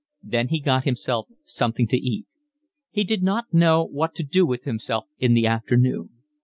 [0.23, 2.25] Then he got himself something to eat.
[2.89, 6.09] He did not know what to do with himself in the afternoon.